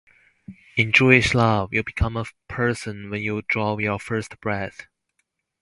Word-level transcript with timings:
In 0.77 0.91
Jewish 0.91 1.35
law, 1.35 1.67
you 1.71 1.83
become 1.83 2.17
a 2.17 2.25
person 2.47 3.11
when 3.11 3.21
you 3.21 3.43
draw 3.47 3.77
your 3.77 3.99
first 3.99 4.41
breath. 4.41 4.87